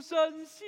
[0.00, 0.66] 伤心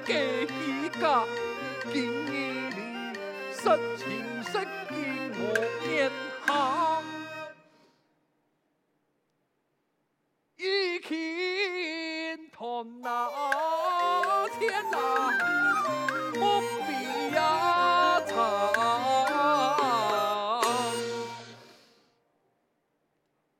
[0.00, 1.24] 爱来给一家，
[1.92, 2.28] 今日
[2.70, 2.78] 你
[3.52, 3.62] 深
[3.96, 4.94] 情深意
[5.36, 5.42] 我
[5.86, 6.10] 面
[6.46, 6.50] 下，
[10.56, 14.96] 一倾吞那天哪，
[16.32, 16.40] 不
[16.86, 16.88] 必
[17.34, 17.38] 呀
[18.26, 18.32] 长，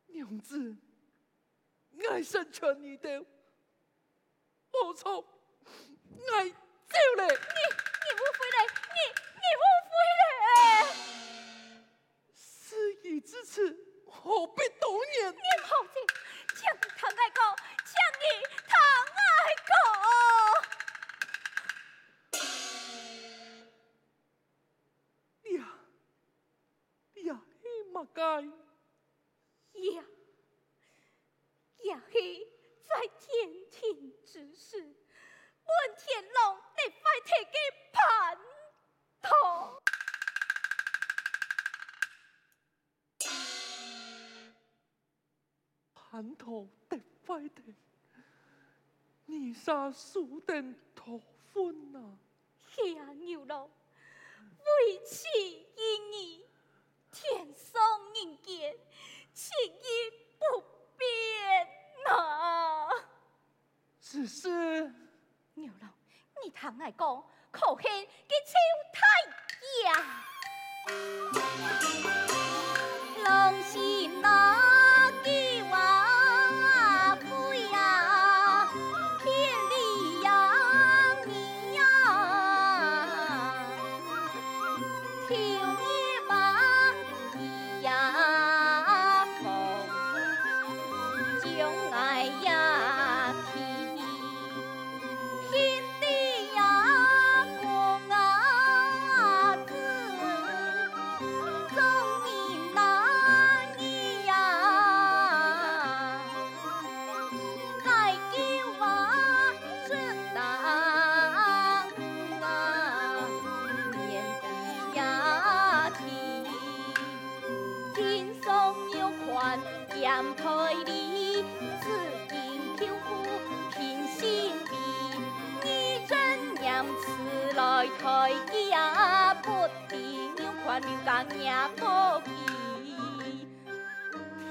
[0.07, 0.77] 娘子。
[2.11, 3.25] 爱成全你的，
[49.61, 51.21] 你啥输得头。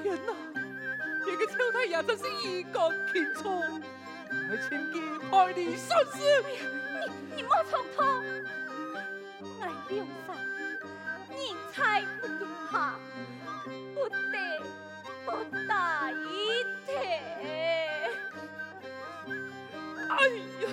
[0.02, 0.34] 天哪，
[1.26, 3.42] 这个秋太阳真是一杆轻触，
[4.30, 4.96] 还请你
[5.30, 6.18] 派你上司。
[6.46, 8.06] 你你莫冲动，
[9.60, 10.28] 来梁山，
[11.30, 11.38] 人
[11.74, 11.78] 才
[12.22, 12.42] 不定
[12.72, 12.74] 下，
[13.94, 14.16] 不得
[15.26, 15.28] 不
[15.68, 16.14] 打一
[16.86, 16.92] 帖。
[20.10, 20.12] 哎
[20.62, 20.64] 呀，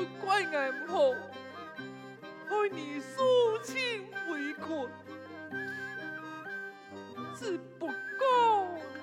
[0.00, 0.96] 都怪俺唔好。
[2.48, 4.88] 为你诉情为困，
[7.38, 7.92] 只不够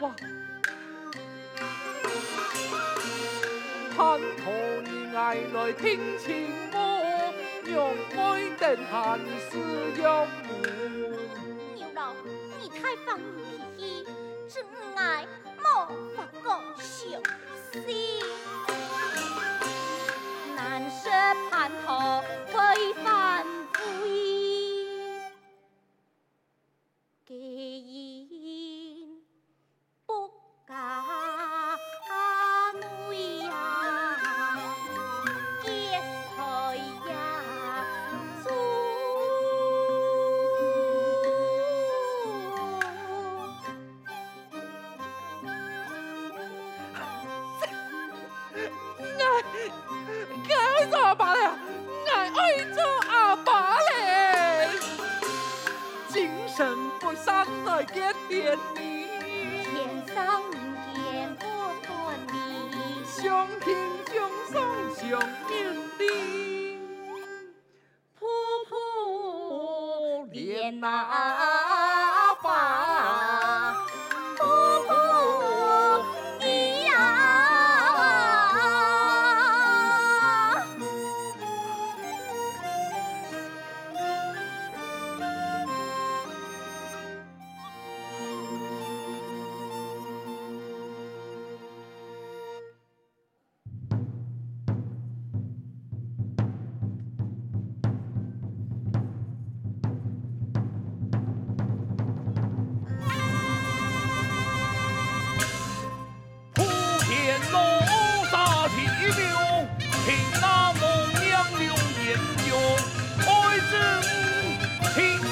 [0.01, 0.15] 啊，
[3.95, 4.51] 盼托
[4.85, 7.31] 你爱来听情我，
[7.63, 9.19] 让爱等闲
[9.51, 9.51] 时
[10.01, 10.49] 有梦。
[11.75, 12.15] 牛郎，
[12.59, 13.19] 你太放
[13.77, 14.03] 屁，
[14.49, 14.65] 真
[14.95, 15.27] 爱
[15.57, 15.85] 莫
[16.15, 16.47] 法讲
[16.77, 17.21] 小
[17.71, 17.85] 心，
[20.79, 21.09] 难舍
[21.49, 21.91] 叛徒
[22.55, 22.93] 为
[56.57, 56.65] 见
[58.27, 59.05] 面你，
[59.63, 59.77] 天
[60.07, 60.57] 上人
[60.91, 61.45] 间我
[61.85, 61.87] 断
[62.33, 62.35] 你，
[63.05, 63.67] 相听
[64.07, 64.15] 相
[64.51, 64.55] 送
[64.95, 65.05] 相
[65.47, 65.53] 连
[65.99, 66.01] 理，
[68.17, 68.27] 婆
[68.67, 71.36] 婆连哪。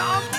[0.05, 0.34] 太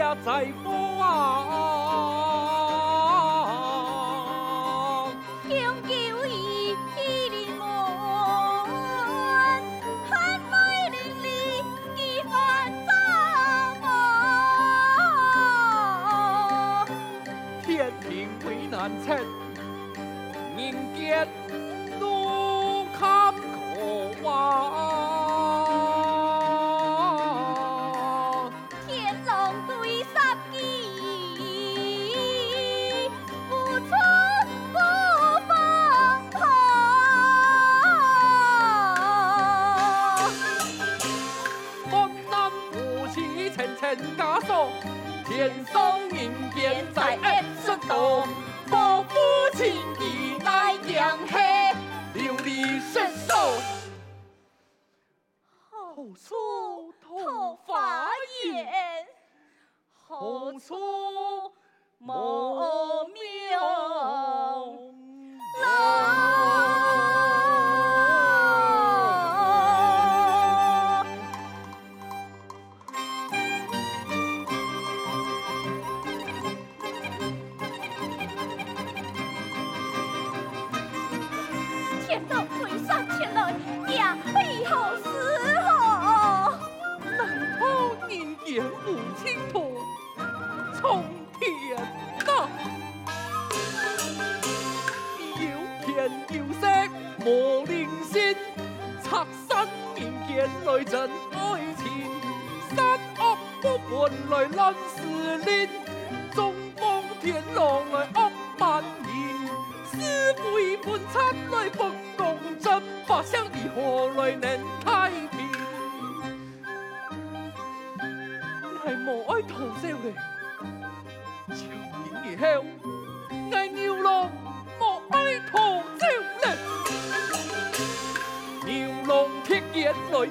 [0.00, 1.59] 呀在波啊！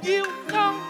[0.01, 0.88] 剑来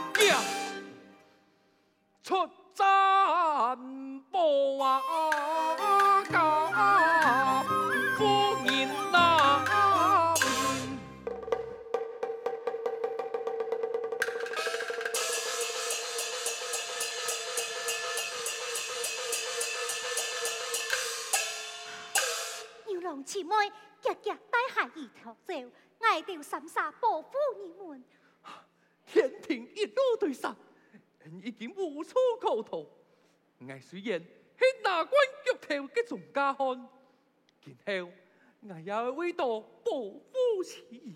[33.89, 35.11] 我虽然是哪关
[35.43, 36.87] 脚头嘅总家汉，
[37.59, 38.11] 今后
[38.61, 41.09] 我也要为到保护妻儿，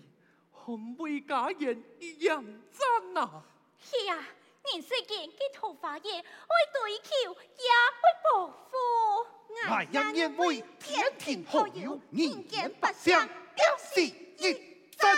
[0.52, 3.44] 捍卫家园一样真啊！
[3.78, 4.26] 是啊，
[4.72, 6.24] 人世间嘅桃花源，为
[6.72, 8.02] 对求也会
[8.32, 8.72] 保护。
[9.68, 14.52] 我仍然为天庭好友，人间不相表示一
[14.96, 15.16] 真。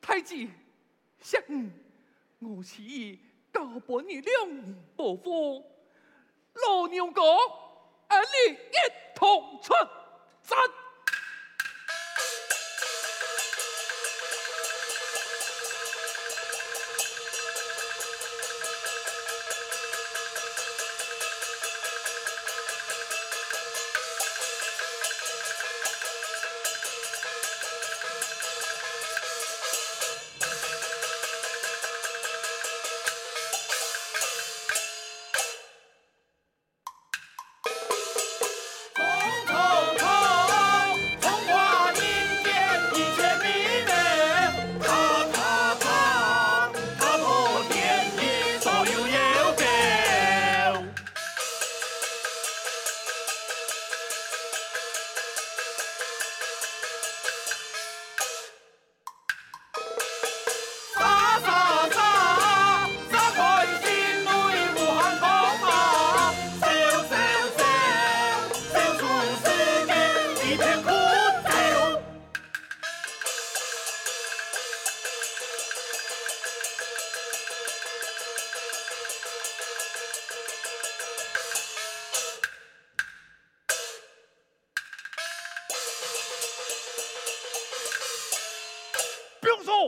[0.00, 0.34] 太子，
[1.20, 1.42] 相。
[2.38, 2.80] 我是
[3.58, 5.64] 交本你两年保护，
[6.54, 7.20] 老娘哥，
[8.06, 9.74] 俺俩一同出
[10.42, 10.56] 战。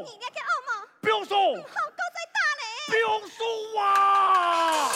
[0.03, 4.91] 你应该给奥玛不用送好高在打雷不用送哇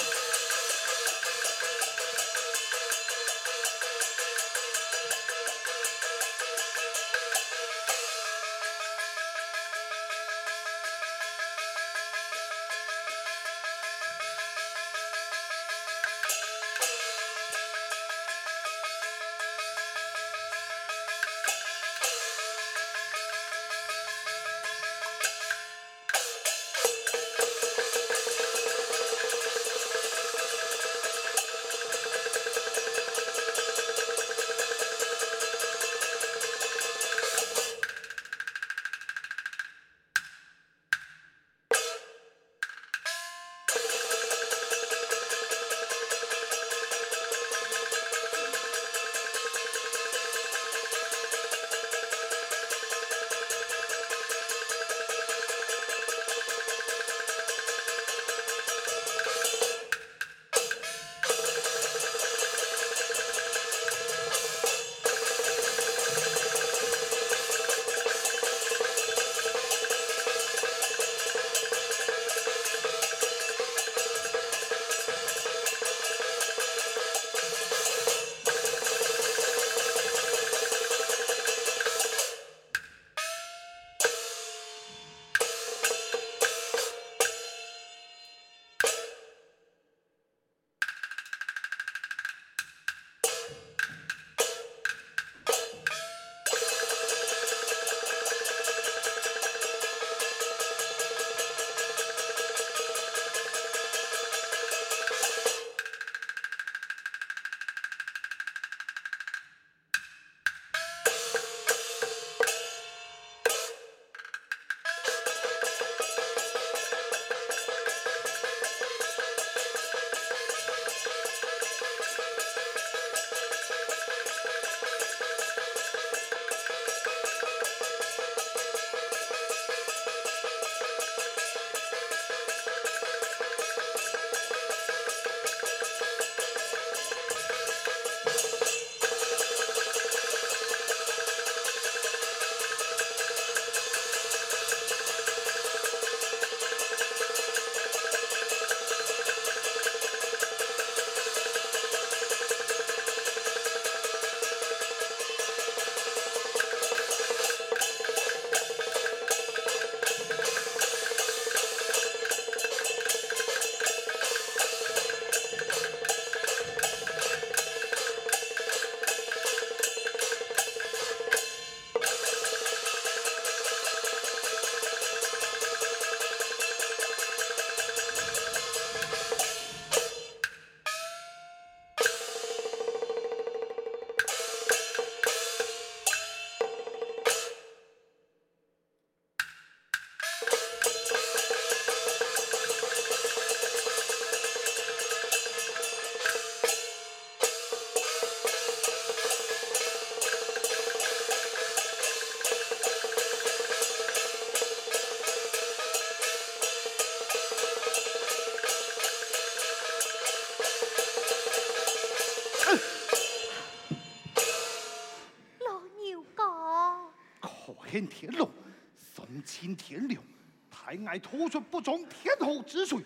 [218.06, 218.50] 天龙，
[218.96, 220.22] 送亲天良，
[220.70, 223.02] 太爱托出不忠天后之罪，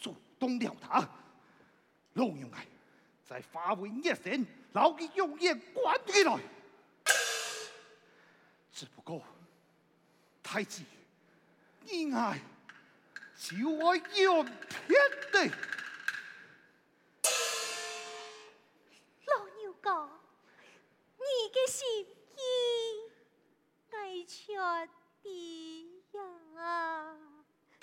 [0.00, 1.08] 主动了他。
[2.14, 2.66] 龙有爱
[3.24, 6.38] 在发为热身，牢记永远关起来。
[8.72, 9.22] 只不过
[10.42, 10.82] 太子，
[11.84, 12.40] 你爱
[13.36, 14.98] 就爱用天
[15.32, 15.50] 的。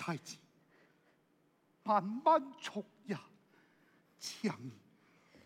[0.05, 0.37] 太子，
[1.81, 3.17] 慢慢长夜，
[4.19, 4.71] 请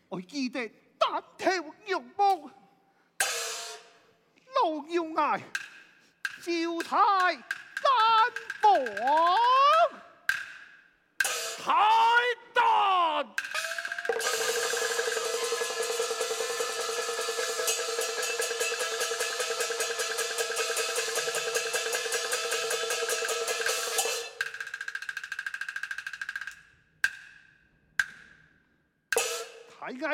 [0.10, 0.68] 我记得
[0.98, 1.50] 单挑
[1.88, 2.52] 勇猛。
[4.62, 5.42] 老牛挨，
[6.44, 6.98] 就太
[7.36, 7.42] 单
[8.62, 8.70] 薄，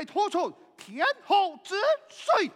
[0.06, 1.76] 太爱托出天后之
[2.10, 2.52] 水。